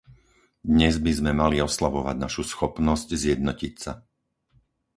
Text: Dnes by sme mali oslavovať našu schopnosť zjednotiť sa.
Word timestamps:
Dnes 0.71 0.95
by 1.05 1.11
sme 1.19 1.31
mali 1.41 1.57
oslavovať 1.69 2.15
našu 2.25 2.41
schopnosť 2.53 3.07
zjednotiť 3.23 3.73
sa. 3.83 3.93